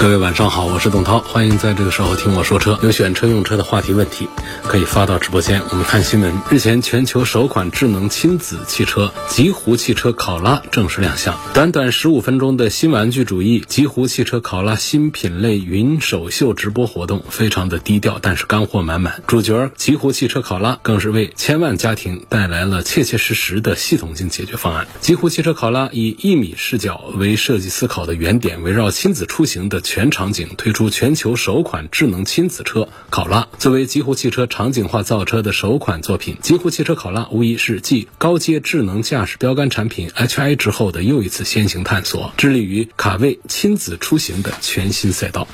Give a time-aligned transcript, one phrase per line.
[0.00, 2.78] 各位晚上好，我是董涛，欢迎在这个时候听我说车。
[2.84, 4.28] 有选车用车的话题问题，
[4.62, 5.60] 可以发到直播间。
[5.70, 11.36] 我们看新闻，日前全球首款智能亲子汽车极狐汽车考拉正式亮相。
[11.52, 19.20] 短短十五分钟的新玩具主义极狐汽车考拉新品类云首秀直播活动，非常的低调，但是干货满满。
[19.26, 24.86] 主角极狐汽车考拉更是为千万家庭带来了切切实实的系统性解决方案。
[25.00, 29.82] 极狐汽车考拉以一米视角为设计思考的原点，围绕亲子出行的。
[29.88, 45.48] 全场景推出全球首款智能亲子车考拉，作为极狐汽车场景化造车的首款作品，极狐汽车考拉无疑是继高阶智能驾驶标杆产品 HI 之后的又一次先行探索，致力于卡位亲子出行的全新赛道。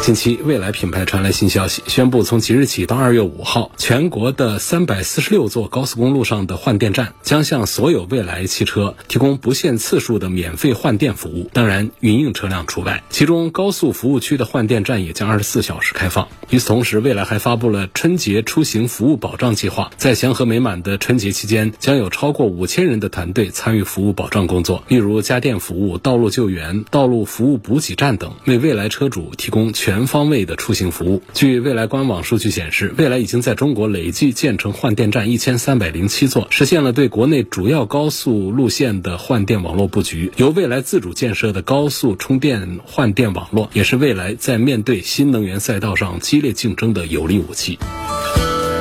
[0.00, 13.04] 近期，蔚来品牌传来新消息，宣布从即日起到二月五号，全国的三百四十六座高速公路上的换电站将向所有蔚来汽车提供不限次数的免费换电服务，当然，营运车辆除外。
[13.10, 16.26] 其中，高速服务区的换电站也将二十四小时开放。
[16.48, 29.87] 与此同时，蔚来还发布了春节出行服务保障计划，在祥和美满的春节期间，将有超过五千人的团队参与服务保障工作，例如家电服务、道路救援、道路服务补给站等，为蔚来车主提供全。
[29.88, 31.22] 全方位的出行服务。
[31.32, 40.30] 据未来官网数据显示，未来已经在中国累计建成换电站一千三百零七座，实现了对国内主要高速路线的换电网络布局。
[40.36, 47.78] 由未来自主建设的高速充电换电网络，也是未来在面对新能源赛道上激烈竞争的有力武器。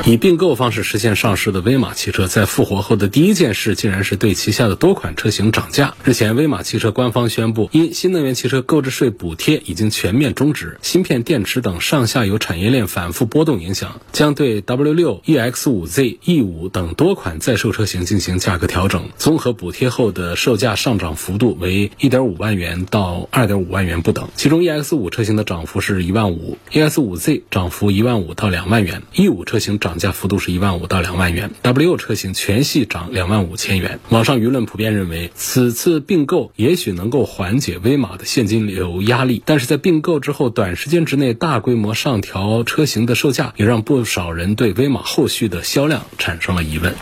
[0.08, 5.96] 以并购方式实现上市的威马汽车，在复活后的第一件事，竟然是对旗下的多款车型涨价。
[6.06, 24.30] 日前，威马汽车官方宣布，因新能源汽车购置税补贴已经全面终止，芯片、电池等上下游产业链反复波动影响，将对 W 六、EX 五 Z、E 五等多款在售车型进行价格调整，综合补贴后的售价上涨幅度为一点五万元到二点五万元不等。
[24.38, 29.97] 其中，EX 五车型的涨幅是一万五，EX 五 Z 涨幅一万五到两万元，E 五车型涨。
[29.98, 34.00] 价幅度是一万五到两万元，W 车型全系涨两万五千元。
[34.10, 46.94] 网上舆论普遍认为，此次并购也许能够缓解威马的现金流压力，但是在并购之后短时间之内大规模上调车型的售价，也让不少人对威马后续的销量产生了疑问。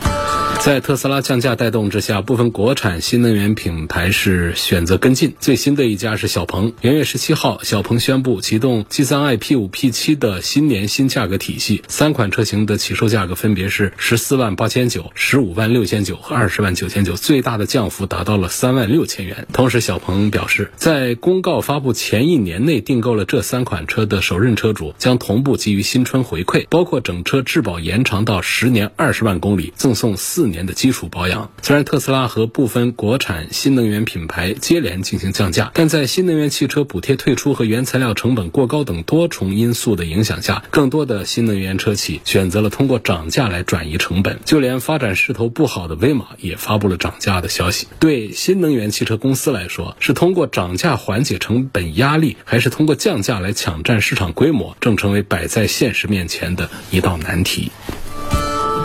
[0.62, 5.36] 在特斯拉降价带动之下，部分国产新能源品牌是选择跟进。
[5.40, 6.74] 最新的一家是小鹏。
[6.82, 19.48] 元月十七号，小鹏宣布启动 G3i P5 P7 的新年新价格体系，三款车型的起售价格分别是十四万八千九、十五万六千九和二十万九千九，最大的降幅达到了三万六千元。
[19.52, 30.46] 同时，小鹏表示，在公告发布前一年内订购了这三款车的首任车主将同步给予新春回馈，包括整车质保延长到十年二十万公里，赠送四。
[30.46, 31.50] 年的基础保养。
[31.64, 44.38] 虽然特斯拉和部分国产新能源品牌接连进行降价，但在新能源汽车补贴退出和原材料成本过高等多重因素的影响下，更多的新能源车企选择了通过涨价来转移成本。
[44.44, 47.88] 就连发展势头不好的威马也发布了涨价的消息。
[48.02, 57.72] 对新能源汽车公司来说，是通过涨价缓解成本压力，还是通过降价来抢占市场规模，正成为摆在现实面前的一道难题。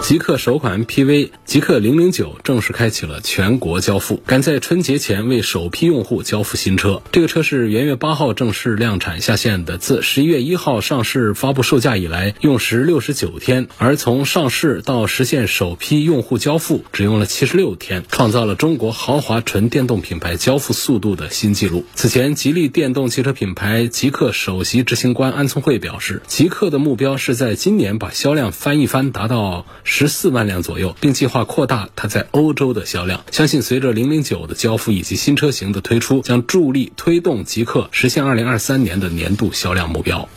[0.03, 7.03] 极客首款 MPV 极客零零九正式开启了全国交付，赶在春节前为首批用户交付新车。
[7.13, 21.85] 这个车是元月八号正式量产下线的，自十一月一号上市发布售价以来，用时六十九天，而从上市到实现首批用户交付，只用了七十六天，创造了中国豪华纯电动品牌交付速度的新纪录。
[21.95, 29.67] 此前，吉利电动汽车品牌极客首席执行官安聪慧表示，极客的目标是在今年把销量翻一番，达到。
[29.93, 33.25] 十四万辆左右，并计划扩大它在欧洲的销量。
[33.33, 40.29] 相信随着零零九的交付以及新车型的推出，将助力推动极客实现二零二三年的年度销量目标。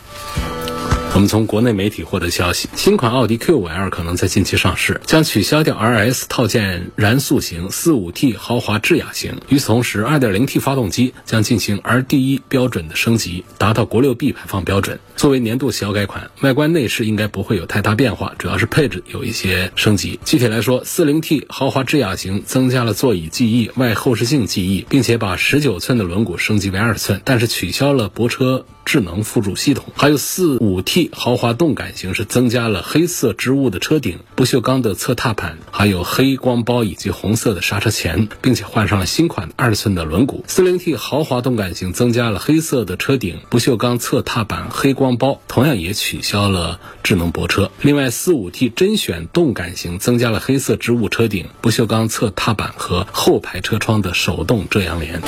[1.14, 9.40] 我们从国内媒体获得消息，新款奥迪 Q5L 可能在近期上市，将取消掉 RS 套件燃速型四五 T 豪华智雅型。
[9.48, 14.98] 与此同时，2.0T 发动机将进行 RDE 标准的升级，达到国六 B 排放标准。
[15.16, 20.18] 作为年度小改款，外观内饰应该不会有太大变化，主要是配置有一些升级。
[20.24, 28.66] 具体来说，40T 豪华智雅型增加了座椅记忆、外后视镜记忆，并且把19寸的轮毂升级为2寸，但是取消了泊车。
[28.84, 40.42] 智能辅助系统，还有四五 T 豪华动感型是增加了黑色织物的车顶、不锈钢的侧踏板，还有黑光包以及红色的刹车钳，并且换上了新款二寸的轮毂。
[40.46, 47.70] 四零 T 豪华动感型增加了黑色的车顶、不锈钢侧踏板、黑光包，同样也取消了智能泊车。
[47.80, 55.20] 另外，四五 T 甄选动感型增加了黑色织物车顶、不锈钢侧踏板和后排车窗的手动遮阳帘。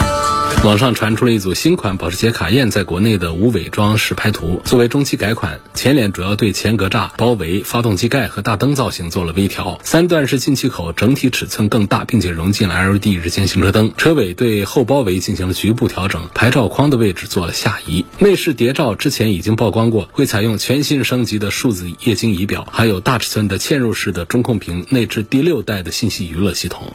[0.65, 4.61] 网上传出了一组新款保时捷卡宴在国内的无伪装实拍图。
[4.65, 13.93] 作为中期改款，前脸主要对前格栅、包围、发动机盖和大灯造型做了微调，三段式进气口整体尺寸更大，并且融进了 LED 日间行车灯。
[13.97, 18.05] 车尾对后包围进行了局部调整，牌照框的位置做了下移。
[18.19, 26.93] 内饰谍照之前已经曝曝光过，会采用全新升级的数字液晶仪表，还有大尺寸的嵌入式的中控屏，内置第六代的信息娱乐系统。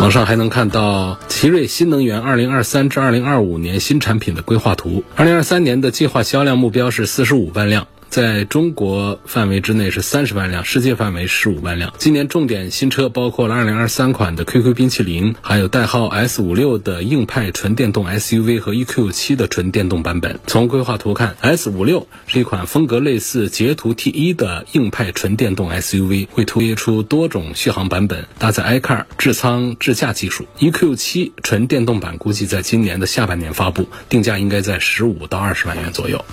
[0.00, 5.04] 网上还能看到奇瑞新能源二零二三至二零二五年新产品的规划图。
[5.16, 7.88] 二零二三年的计划销量目标是四十五万辆。
[8.14, 11.92] 在中国范围之内是三十万辆，世界范围十五万辆。
[11.98, 20.38] 今年重点新车包括了二零二三款的 QQ 冰淇淋，还有代号 S 五六的硬派纯电动 SUV 和 EQ 七的纯电动版本。
[20.46, 30.46] 从规划图看，S 五六是一款风格类似捷途 T 一的硬派纯电动 SUV，会推出多种续航版本，搭载 iCar 智舱智驾技术。
[30.60, 36.24] EQ 七纯电动版估计在今年的下半年发布，定价应该在十五到二十万元左右。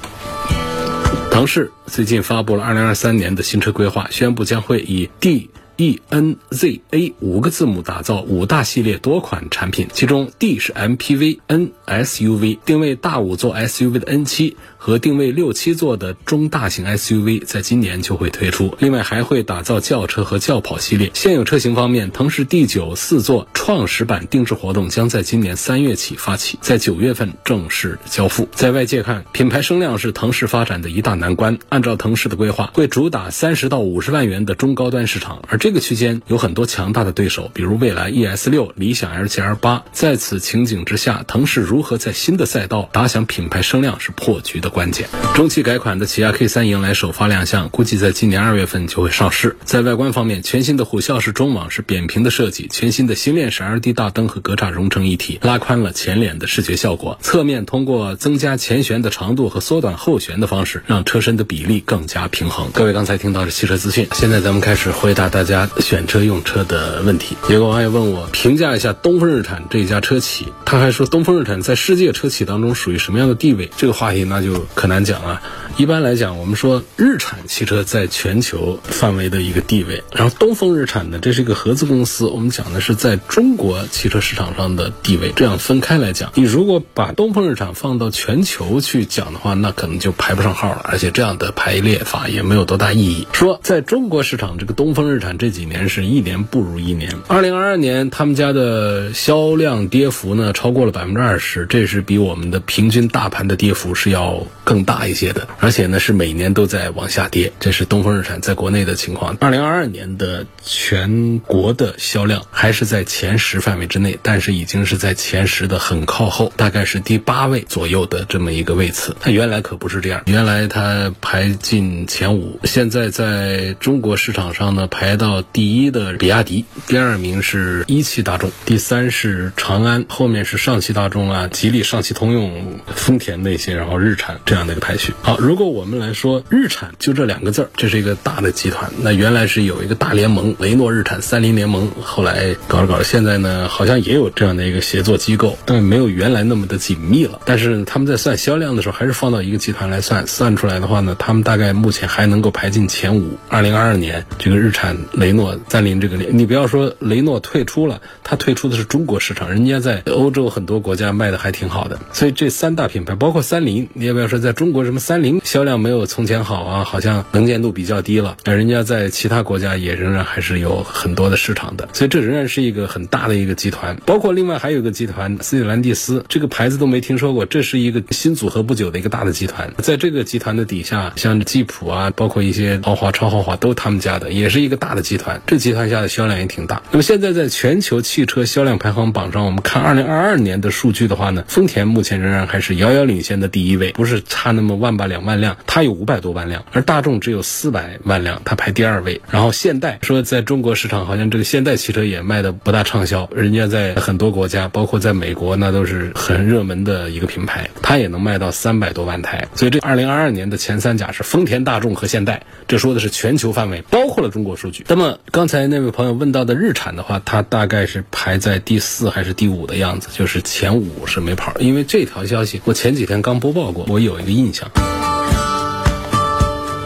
[1.30, 5.50] 腾势最近发布了2023年的新车规划，宣布将会以 D
[5.82, 14.56] E N Z A 五个字母打造五大系列多款产品，其中 D 是 MPV，N SUV，定位大五座 SUV 的 N 七。
[14.84, 18.76] 和定位六七座的中大型 SUV，在今年就会推出。
[18.80, 21.12] 另外还会打造轿车和轿跑系列。
[21.14, 28.48] 现有车型方面，腾势 D9 四座创始版定制活动将在今年三月起发起，在九月份正式交付。
[28.56, 31.60] 在外界看，品牌声量是腾势发展的一大难关。
[31.70, 39.84] 按照腾势的规划，会主打三十到五十万元的中高端市场，而这这个区间有很多强大的对手，比如蔚来 ES 六、理想 L7、L8。
[39.94, 44.70] 在此情景之下，腾势如何在新的赛道打响品牌声量，是破局的。
[44.70, 49.56] 关键中期改款的起亚 K 三迎来首发亮相，估计在今年二月份就会上市。
[49.64, 57.18] 在外观方面，全新的虎啸式中网是扁平的设计，全新的星链式 LED 大灯和格栅融成一体，拉宽了前脸的视觉效果。
[57.22, 62.72] 侧面通过增加前悬的长度和缩短后悬的方式，让车身的比例更加平衡。
[62.74, 67.38] 各位刚才听到的汽车资讯，现在咱们开始回答大家家选车用车的问题。
[67.50, 73.70] 有个网友问我评价一下东风日产这一家车企，他还说东风日产在世界车企当中属于什么样的地位？
[73.78, 74.66] 这个话题那就。
[74.74, 75.42] 可难讲了！
[75.76, 85.34] 一般来讲，我们说日产汽车在全球范围的一个地位，然后东风日产呢，这是一个合资公司，我们讲的是在中国汽车市场上的地位。
[85.36, 93.28] 这样分开来讲，你如果把东风日产放到全球去讲的话，那可能就排不上号了，而且这样的排列法也没有多大意义。
[93.34, 97.12] 说在中国市场，这个东风日产这几年是一年不如一年。
[97.28, 104.46] 二零二二年，他们家的销量跌幅呢超过了百分之二十，这是比我们的平均大盘的跌幅是要。
[104.64, 109.36] 更大一些的，而且呢是每年都在往下跌，这是东风日产在国内的情况。
[109.42, 119.14] 二零二二年的全国的销量还是在前十范围之内，但是已经是在前十的很靠后，大概是第八位左右的这么一个位次。
[119.20, 134.40] 它原来可不是这样，原来它排进前五，现在在中国市场上呢排到第一的比亚迪，第二名是一汽大众，第三是长安，后面是上汽大众啊、吉利、上汽通用、丰田那些，然后日产。
[134.46, 135.14] 这样的一个排序。
[135.22, 138.92] 好，如果我们来说日产，就这两个字儿，这是一个大的集团。
[139.02, 147.40] 那原来是有一个大联盟，雷诺日产三菱联盟，后来搞着搞着，现在呢好像也有这样的一个协作机构，但没有原来那么的紧密了。
[147.46, 153.38] 但是他们在算销量的时候，还是放到一个集团来算，算出来的话呢，他们大概目前还能够排进前五。
[153.50, 162.00] 二零二二年，这个日产、雷诺、三菱这个，你不要说雷诺退出了，它退出的是中国市场，人家在欧洲很多国家卖的还挺好的。
[162.12, 164.40] 所以这三大品牌，包括三菱，你也不要说。
[164.40, 166.84] 在中国，什么三菱销量没有从前好啊？
[166.84, 168.36] 好像能见度比较低了。
[168.46, 173.96] 那人家在其他国家也仍然还是有很多的市场的，所以这仍然是一个很大的一个集团。
[174.08, 177.46] 包括另外还有一个集团斯里兰蒂斯，这个牌子都没听说过。
[177.46, 179.72] 这是一个新组合不久的一个大的集团。
[179.78, 185.11] 在这个集团的底下，像吉普啊，包括一些豪华、超豪华都他们家的，也是一个大的集。
[185.12, 186.82] 集团，这集团下的销量也挺大。
[186.90, 199.20] 那么现在在全球汽车销量排行榜上，我们看二零二二年的数据的话呢，丰田目前仍然还是遥遥领先的第一位，不是差那么万把两万辆，它有五百多万辆，而大众只有四百万辆，它排第二位。
[199.30, 209.46] 然后现代说在中国市场好像这个现代汽车也卖的不大畅销，人家在很多国家，包括在美国，那都是很热门的一个品牌，它也能卖到三百多万台。
[209.56, 214.86] 所以这二零二二年的前三甲是丰田、大众和现代，这说的是全球范围，包括了中国数据。
[214.88, 221.52] 那么那么刚才那位朋友问到的日产的话，它大概是排在第四还是第五的样子，就是前五是没跑。
[221.58, 224.70] 因为这条消息我前几天刚播报过，我有一个印象。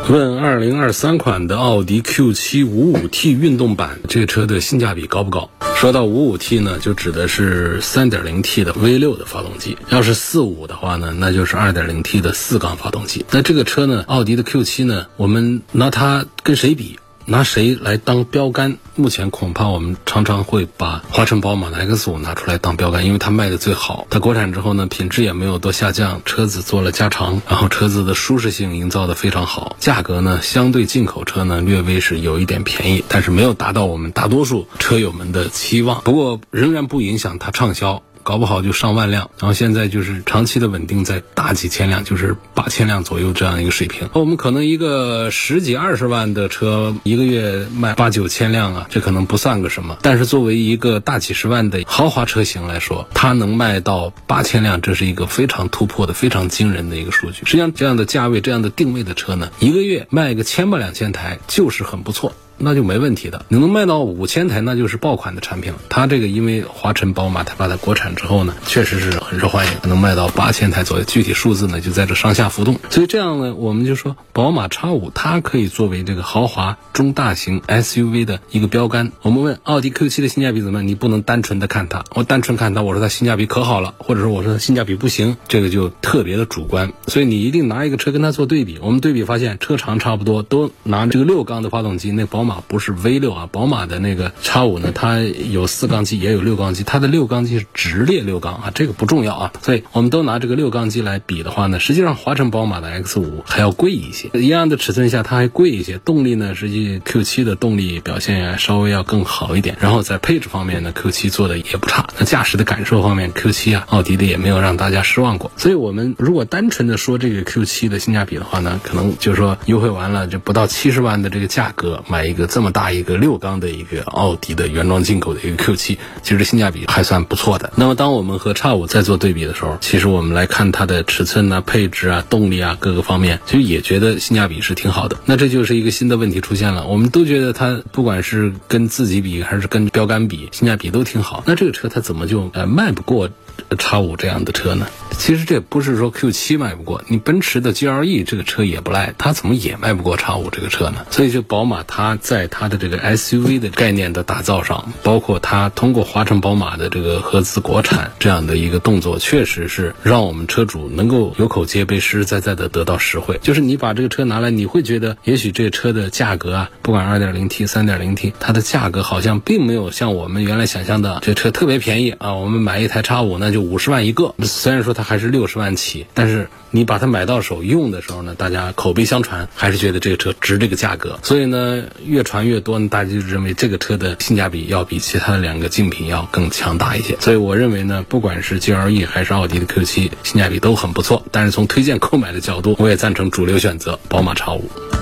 [0.08, 5.50] 问二零二三款的奥迪 Q 七五五 T 运动版这个车的性价比高不高？
[5.76, 13.26] 说到五五 T 呢，就指的是三点零 T 的 V 六的发动机；要是四五的话呢，那就是二点零 T 的四缸发动机。
[13.30, 16.98] 那这个车呢，奥迪的 Q 七呢，我们拿它跟谁比？
[17.28, 18.78] 拿谁来当标杆？
[18.94, 24.06] 目前恐怕我们常常会把华晨宝马的 X 五拿出来当标杆，因为它卖的最好。
[24.12, 36.02] 它国产之后呢，品质也没有多下降，车子做了加长，然后车子的舒适性营造的非常好，价格呢相对进口车呢略微是有一点便宜，但是没有达到我们大多数车友们的期望。
[36.04, 38.04] 不过仍然不影响它畅销。
[38.26, 44.10] 搞不好就上万辆，然后现在就是长期的稳定在大几千辆，就是八千辆左右这样一个水平。
[44.14, 50.00] 我们可能一个十几二十万的车，一个月卖八九千辆啊，这可能不算个什么。
[50.02, 57.46] 但是作为一个大几十万的豪华车型来说，它能卖到八千辆，这是一个非常突破的、非常惊人的一个数据。
[57.46, 62.34] 实际上，这样的价位、这样的定位的车呢，一个月卖个千把两千台就是很不错。
[62.58, 65.80] 那就没问题的，你能卖到五千台，那就是爆款的产品了。
[65.90, 71.04] 它这个因为华晨宝马，它把它国产之后呢，确实是很受欢迎，能卖到八千台左右。
[71.04, 72.80] 具体数字呢，就在这上下浮动。
[72.90, 79.12] 所以这样呢，我们就说宝马 X 五它可以作为这个豪华中大型 SUV 的一个标杆。
[79.22, 80.88] 我们问奥迪 Q 七的性价比怎么样？
[80.88, 86.94] 你不能单纯的看它，我单纯看它，我说它性价比可好了，或者说我说它性价比不行，这个就特别的主观。
[87.08, 88.80] 所以你一定拿一个车跟它做对比。
[88.82, 99.52] 我们对比发现，车长差不多，都拿这个六缸的发动机，那宝马不是 V 六啊，宝马的那个叉五呢，它有四缸机，也有六缸机，它的六缸机是直列六缸啊，这个不重要啊。
[99.62, 105.98] 所以我们都拿这个六缸机来比的话呢， 实际上华晨宝马的 X 五还要贵一些，一样的尺寸下它还贵一些。
[105.98, 112.08] 动力呢，实际 Q 七的动力表现稍微要更好一点，然后在配置方面呢，Q 七做的也不差。
[112.20, 115.52] 那驾驶的感受方面，Q 七啊，奥迪的也没有让大家失望过。
[115.58, 123.16] 所以我们如果单纯的说这个 Q 七的性价比的话呢，可能就是说优惠完了就不到七十万的这个价格买一一个这么大一个。
[123.16, 127.72] 六缸的一个奥迪的原装进口的一个 Q 七，其实性价比还算不错的。
[127.78, 135.18] 那么当我们和叉五在做对比的时候，其实我们来看它的尺寸啊、配置啊、动力啊各个方面，其实也觉得性价比是挺好的。
[135.24, 141.42] 那这就是一个新的问题出现了，我们都觉得它不管是跟自己比还是跟标杆比，性价比都挺好。
[141.48, 143.30] 那这个车它怎么就呃卖不过？
[143.78, 151.06] 叉五这样的车呢，其实这不是说 Q 七卖不过，你奔驰的 GLE 这个车也不赖，它怎么也卖不过叉五这个车呢？
[151.10, 163.40] 所以就宝马它在它的这个 SUV 的概念的打造上，包括它通过华晨宝马的这个合资国产这样的一个动作，确实是让我们车主能够有口皆碑、实实在在的得到实惠。
[163.42, 172.36] 就是你把这个车拿来，你会觉得也许这个车的价格啊，不管 2.0T、3.0T，它的价格好像并没有像我们原来想象的这车特别便宜啊。
[172.36, 173.45] 我们买一台叉五呢。
[173.46, 181.20] 那就五十万一个，虽然说它还是六十万起，但是你把它买到手用的时候呢，大家口碑相传，还是觉得这个车值这个价格。
[181.22, 187.16] 所以呢，越传越多呢，大家就认为这个车的性价比要比其他的两个竞品要更强大一些。
[187.20, 191.24] 所以我认为呢，不管是 GLE 还是奥迪的 Q7，性价比都很不错。
[191.30, 194.95] 但是从推荐购买的角度，我也赞成主流选择宝马 X5。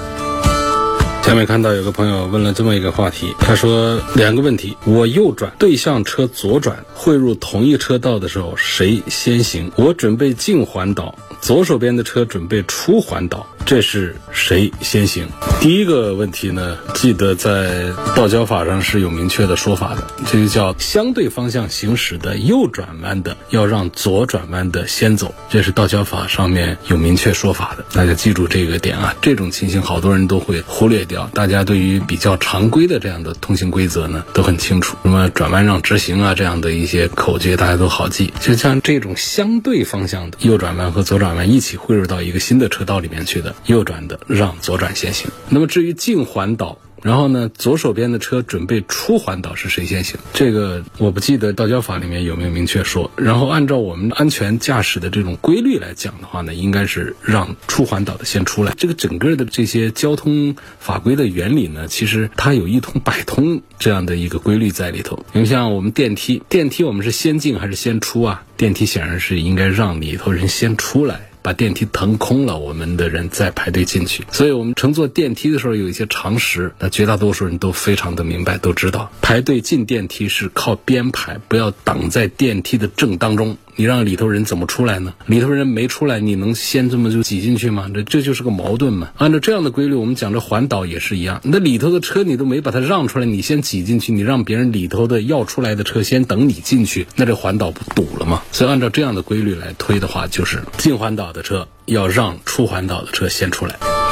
[1.24, 9.72] 下面看到有个朋友问了这么一个话题，他说两个问题：我右转，对向车左转，汇入同一车道的时候，谁先行？
[9.78, 13.48] 我准备进环岛，左手边的车准备出环岛。
[13.66, 15.28] 这是谁先行？
[15.62, 16.78] 第一个问题呢？
[16.94, 27.86] 记得在道交法上是有明确的说法的，这就叫相对方向行驶的右转弯的要让左转弯的先走，这是道交法上面有明确说法的。
[27.94, 29.16] 大家记住这个点啊！
[29.22, 34.98] 这种情形好多人都会忽略掉，大家对于比较常规的这样的通行规则呢都很清楚。
[35.04, 38.34] 那么转弯让直行啊这样的一些口诀大家都好记。
[38.42, 43.53] 就像这种相对方向的右转弯和左转弯一起汇入到一个新的车道里面去的。
[43.66, 45.30] 右转的让左转先行。
[45.50, 50.18] 那么至于进环岛，然后呢，左手边的车准备出环岛是谁先行？
[50.34, 53.12] 这个我不记得道交法里面有没有明确说。
[53.18, 58.74] 然后按照我们安全驾驶的这种规律来讲的话呢，应该是让出环岛的先出来。
[58.78, 65.26] 这个整个的这些交通法规的原理呢，其实它有一通百通这样的一个规律在里头。
[65.34, 68.44] 你像我们电梯，电梯我们是先进还是先出啊？
[68.56, 71.30] 电梯显然是应该让里头人先出来。
[71.44, 74.24] 把电梯腾空了，我们的人再排队进去。
[74.32, 83.58] 所以，我们乘坐电梯的时候有一些常识，那绝大多数人都非常的明白，都知道排队进电梯是靠边排，不要挡在电梯的正当中。
[83.76, 85.14] 你让里头人怎么出来呢？
[85.26, 87.90] 里头人没出来，你能先这么就挤进去吗？
[87.94, 89.10] 这这就是个矛盾嘛。
[89.18, 91.42] 按照这样的规律，我们讲这环岛也是一样。
[91.44, 98.44] 那里头的车你都没把它让出来，你先挤进去，你让别人里头的要出来的车先等你进去，那这环岛不堵了吗？
[98.52, 104.03] 所以按照这样的规律来推的话，就是进环岛的车要让出环岛的车先出来。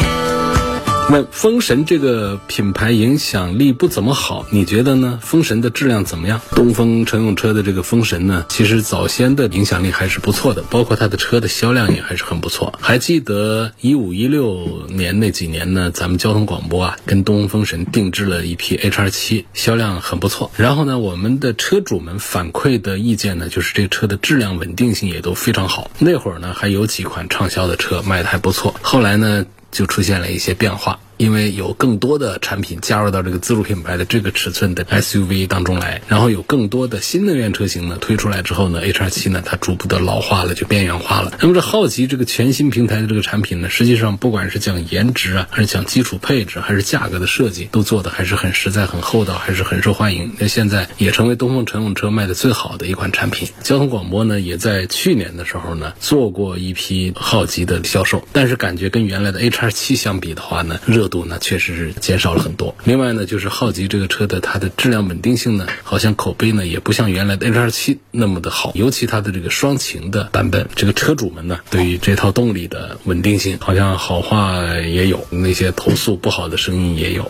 [1.12, 5.20] 问风神这个品牌影响力不怎么好，你觉得呢？
[5.22, 6.39] 风神的质量怎么样？
[6.51, 12.74] 东风乘用车的这个风神呢，其实早先的影响力还是不错的，包括它的车的销量也还是很不错。
[12.80, 20.50] 还记得一五一六年那几年呢，咱们交通广播啊，跟东风神定制了一批 H 二七，销量很不错。
[20.56, 25.91] 然后呢，我们的车主们反馈的意见呢，就是这车的质量稳定性也都非常好。
[26.00, 28.74] 那会儿呢，还有几款畅销的车卖的还不错。
[28.82, 29.46] 后来呢？
[29.72, 41.32] 就出现了一些变化，因为有更多的产品加入到这个自主品牌的这个尺寸的 SUV 当中来，然后有更多的新能源车型呢推出来之后呢，H2 7呢它逐步的老化了，就边缘化了。
[41.40, 50.34] 那么这好奇这个全新平台的这个产品呢，实际上不管是讲颜值啊，还是讲基础配置，还是价格的设计，都做的还是很实在、很厚道，还是很受欢迎。
[50.40, 53.48] 那现在也成为东风乘用车卖的最好的一款产品。
[53.62, 62.74] 交通广播呢，也在去年的时候呢做过一批好奇的销售，但是感觉跟原来的 H R 七相比的话呢，热度呢确实是减少了很多。
[62.84, 68.72] 另外呢，就是浩吉这个车的它的质量稳定性呢，好像口碑呢也不像原来的 H 二七那么的好。
[68.74, 77.30] 尤其它的这个双擎的版本，这个车主们呢对于这套动力的稳定性，好像好话也有，那些投诉不好的声音也有。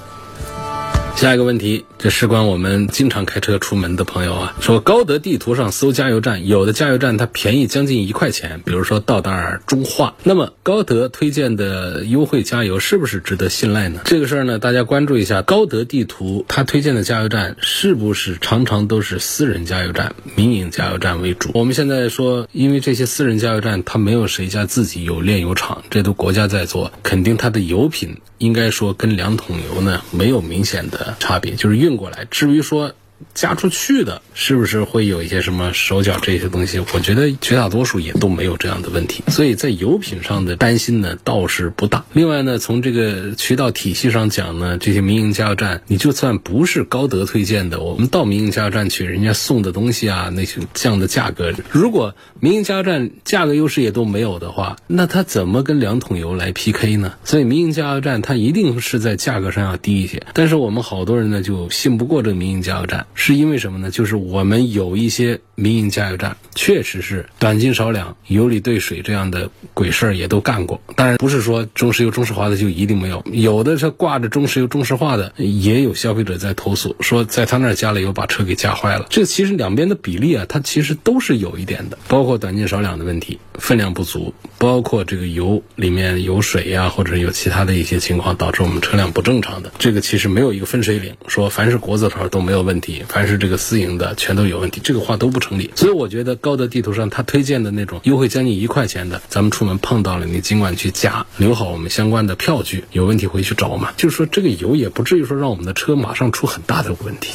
[1.15, 10.15] 下一个问题，这事关我们经常开车出门的朋友啊，说高德地图上搜加油站，有的加油站它便宜将近一块钱，比如说到达尔中化。
[10.23, 14.01] 那么高德推荐的优惠加油是不是值得信赖呢？
[14.05, 21.51] 这个事儿呢，大家关注一下高德地图，它推荐的加油站是不是常常都是私人加油站、民营加油站为主？
[21.53, 31.00] 我们现在说，因为这些私人加油站它没有谁家自己有炼油厂，这都国家在做，肯定它的油品应该说跟两桶油呢没有明显的。
[31.19, 32.25] 差别就是运过来。
[32.29, 32.93] 至于说。
[33.33, 36.79] 加出去的，是不是会有一些什么手脚这些东西？
[36.93, 42.05] 我觉得绝大多数也都没有这样的问题，所以在油品上的担心呢倒是不大。
[42.13, 57.13] 另外呢，从这个渠道体系上讲呢，这些民营加油站，你就算不是高德推荐的，我们到民营加油站去，人家送的东西啊，那些这样的价格，如果民营加油站价格优势也都没有的话，那它怎么跟两桶油来 PK 呢？
[57.23, 60.23] 所以民营加油站它一定是在价格上要低一些。
[60.33, 63.05] 但是我们好多人呢就信不过这个民营加油站。
[63.13, 63.91] 是因为什么呢？
[63.91, 70.81] 就是我们有一些民营加油站，确实是短斤少两、油里兑水这样的鬼事儿也都干过。
[70.95, 79.05] 当然，不是说中石油、中石化的就一定没有，有的是挂着中石油、中石化的，也有消费者在投诉，说在他那儿加了油，把车给加坏了。
[79.09, 89.71] 这其实两边的比例啊，它其实都是有一点的，包括短斤少两的问题，分量不足，包括这个油里面有水呀，或者有其他的一些情况导致我们车辆不正常的。
[89.77, 93.03] 这个其实没有一个分水岭，说凡是国字头都没有问题。
[93.07, 103.91] 凡是这个私营的，全都有问题，这个话都不成所以我觉得高德地图上他推荐的那种优惠将近一块钱的，咱们出门碰到了，你尽管去加，留好我们相关的票据，有问题回去找嘛。
[103.97, 107.33] 就是说这个油也不至于说让我们的车马上出很大的问题。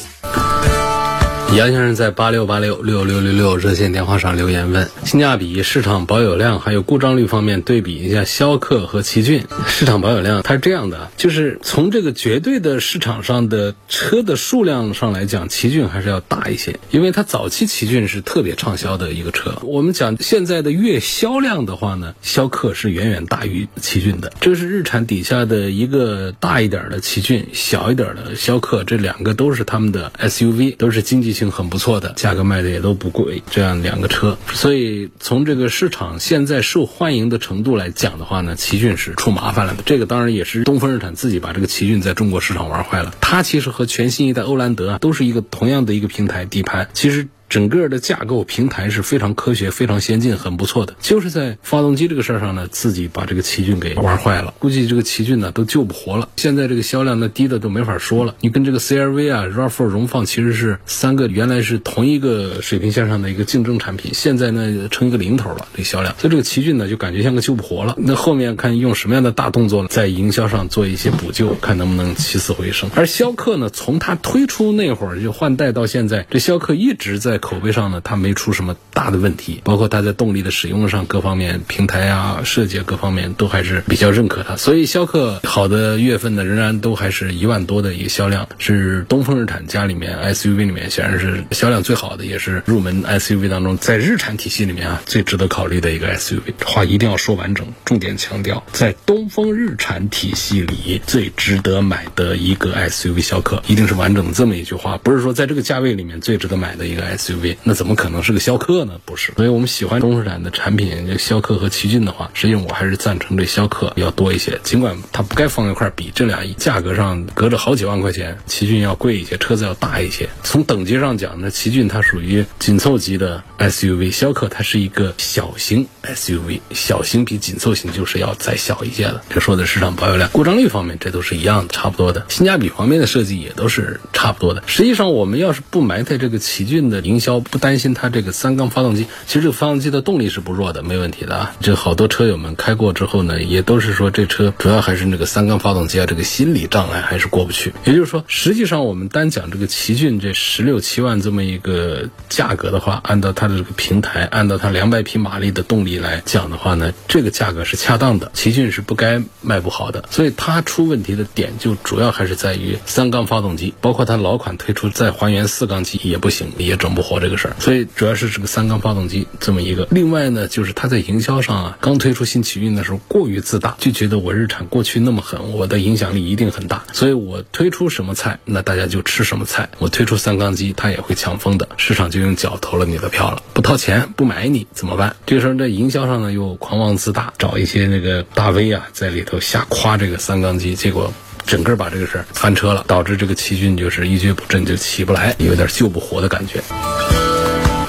[1.57, 9.43] 杨先生在八六八六六六六六热线电话上留言问：性价比、市场保有量还有故障率方面对比一下逍客和奇骏。
[9.65, 19.57] 市场保有量它是这样的，就是从这个绝对的市场上的车的数量上来讲，奇骏还是要大一些，因为它早期奇骏是特别畅销的一个车。
[19.63, 24.31] 我们讲现在的月销量的话呢，逍客是远远大于奇骏的。
[24.39, 31.46] 这是日产底下的一个大一点的奇骏，小一点的逍客，这两个都是他们的 SUV，都是经济。
[31.51, 39.83] 很不错的，价格卖的也都不贵，这样两个车，所以从这个市场现在受欢迎的程度来讲的话呢，奇骏是出麻烦了的。
[39.85, 43.13] 这个当然也是东风日产自己把这个奇骏在中国市场玩坏了。
[43.21, 47.27] 它其实和全新一代欧蓝德啊都是一个同样的一个平台底盘，其实。
[47.49, 50.95] 整个的架构平台是非常科学、非常先进、很不错的。
[50.99, 56.29] 就是在发动机这个事儿上呢，自己把这个奇骏给玩坏了，估计这个奇骏呢都救不活了。
[56.35, 58.35] 现在这个销量呢低的都没法说了。
[58.41, 66.15] 你跟这个 CRV 啊、RAV4 荣放其实是三个原来是同一个水平线上的一个竞争产品，现在呢成一个零头了，这销量。
[66.17, 67.95] 所以这个奇骏呢就感觉像个救不活了。
[67.97, 72.89] 那后面看用什么样的大动作在营销上做一些补救，看能不能起死回生。
[72.95, 84.55] 而逍客呢，从它推出那会儿就换代到现在，这逍客一直在口碑上呢，它没出什么大的问题，包括它在动力的使用上各方面、平台啊、设计各方面都还是比较认可它。
[84.55, 96.53] 所以逍客好的月份呢，仍然都还是一万多的一个销量，是东风日产家里面 SUV 里面显然是销量最好的，也是入门 SUV 当中在日产体系里面啊最值得考虑的一个 SUV。
[96.65, 108.99] 话一定要说完整，重点强调，在东风日产体系里最值得买的一个 SUV 逍客，一定是完整的这么一句话，不是说在这个价位里面最值得买的一个 SUV，SUV，那怎么可能是个逍客呢？
[109.03, 109.33] 不是。
[109.35, 120.29] 所以我们喜欢中日产的产品，这逍客和奇骏的话，实际上我还是赞成这逍客要多一些，尽管它不该放一块比，这俩价格上隔着好几万块钱，奇骏要贵一些，车子要大一些。
[120.43, 129.21] 从等级上讲呢，奇骏它属于紧凑级的 SUV，逍客它是一个小型 SUV，小型比紧凑型就是要再小一些了。
[129.29, 132.25] 这说的市场保有量、故障率方面，这都是一样的，差不多的。
[132.29, 134.63] 性价比方面的设计也都是差不多的。
[134.65, 141.55] 实际上，我们要是不埋汰这个奇骏的营销，不担心它这个三缸发动机，其实这个发动机的动力是不弱的，没问题的啊。
[141.59, 147.73] 这好多车友们开过之后呢，也都是说这车主要还是那个三缸发动机啊，这个心理障碍还是过不去。
[147.85, 158.31] 也就是说，实际上我们单讲这个奇骏这十六七万这么一个价格的话，按照它的这个平台，按照它两百匹马力的动力来讲的话呢，这个价格是恰当的。
[158.35, 167.55] 奇骏是不该卖不好的，所以它出问题的点就主要还是在于三缸发动机，包括它老款推出再还原四缸机也不行，也整不活这个事儿。
[167.59, 169.87] 所以主要是这个三缸发动机这么一个。
[169.89, 179.69] 另外呢，就是它在营销上啊，刚推出新奇骏的时候过于自大，就觉得我日产过去那么狠，我的影响力一定很大，所以我推出什么菜，那大家就吃什么菜。
[179.79, 185.15] 我推出三缸机，它也会抢风的，市场就用脚投了你的票了，不掏钱不买你怎么办？
[185.25, 191.13] 这个时候在营销上呢又狂妄自大，找一些那个大 V 啊在里头瞎夸这个三缸机，结果。
[191.47, 196.61] 整个把这个事儿翻车了，导致这个奇骏就是一蹶不振，就起不来，有点救不活的感觉。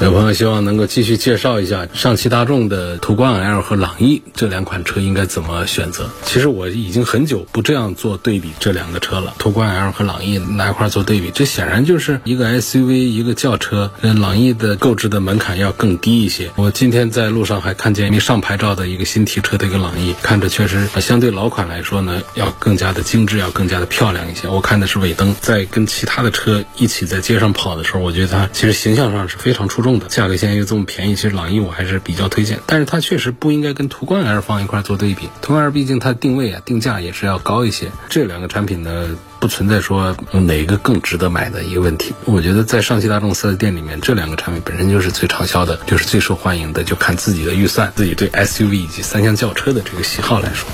[0.00, 6.08] 有朋友希望能够继续介绍一下上汽大众的途观 L 和朗逸这两款车应该怎么选择。
[6.24, 13.90] 其实我已经很久不这样做对比这两个车了，途观 L 和朗逸拿一块做对比，这显然就是一个 SUV 一个轿车。
[14.00, 16.48] 嗯，朗逸的购置的门槛要更低一些。
[16.54, 24.46] 我今天在路上还看见没上牌照的一个新提车的一个朗逸，看着确实相对老款来说呢，要更加的精致，要更加的漂亮一些。
[24.46, 29.88] 我看的是尾灯，在跟其他的车一起在街上跑的时候，我觉得它其实形象上是非常出众。
[30.09, 35.29] 价格现在又这么便宜，其实朗逸我还是比较推荐，但是它确实不应该跟途观 L 放一块做对比。
[35.40, 37.90] 途观 L 毕竟它定位啊、定价也是要高一些。
[38.09, 42.12] 这两个产品呢，不存在说哪个更值得买的一个问题。
[42.24, 50.68] 我觉得在上汽大众四 S 店里面，这两个产品本身就是最畅销的，就是最受欢迎的，就看自己的预算、自己对 SUV 以及三厢轿车的这个喜好来说。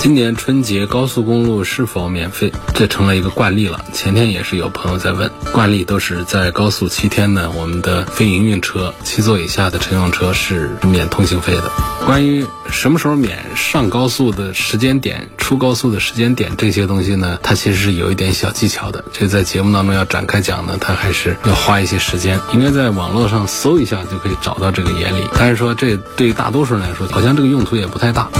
[0.00, 2.50] 今年春节高速公路是否免费？
[2.74, 3.84] 这成了一个惯例了。
[3.92, 11.70] 前天也是有朋友在问，惯例都是在高速七天呢，我们的非营运车、七座以下的乘用车是免通行费的。
[12.06, 19.04] 关于什么时候免上高速的时间点、出高速的时间点这些东西呢，它其实是有一点小技巧的。
[19.12, 22.40] 这在节目当中要展开讲呢，它还是要花一些时间。
[22.54, 25.22] 应该在网络上搜一下就可以找到这个原理。
[25.38, 28.30] 但是说这对于大多数人来说，好像这个用途也不太大。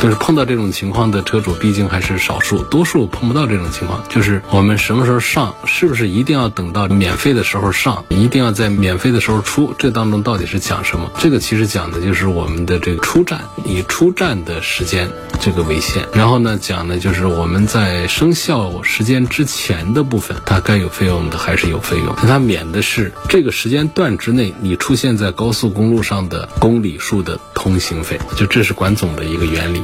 [0.00, 4.02] 就是碰到这种情况的车主，毕竟还是少数，多数碰不到这种情况。
[4.08, 9.74] 就是我们什么时候上，是不是一定要等到免费的时候上，一定要在免费的时候出？
[9.76, 11.10] 这当中到底是讲什么？
[11.18, 16.06] 这个其实讲的就是我们的这个出站，以出站的时间这个为限。
[16.12, 28.18] 然后呢，讲的就是我们在生效时间之前的部分，它该有费用的还是有费用，它免的是这个时间段之内你出现在高速公路上的公里数的通行费。
[28.36, 29.82] 就这是管总的一个原理。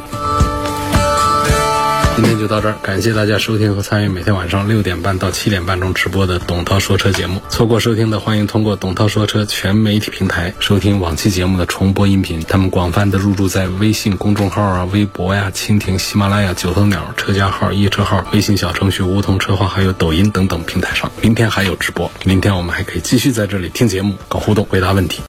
[2.16, 7.42] 今天就到这儿，感谢大家收听和参与每天晚上六点半到七点半钟直播的董涛说车节目。
[7.48, 12.40] 错过收听的，欢迎通过董涛说车全媒体平台收听往期节目的重播音频。
[12.46, 21.10] 他们广泛的入驻在微信公众号啊、微博呀、蜻蜓、喜马拉雅、九头鸟车家号、一车号、微信小程序梧桐车话，还有抖音等等平台上。
[21.20, 25.20] 明天还有直播，明天我们还可以继续在这里听节目、搞互动、回答问题。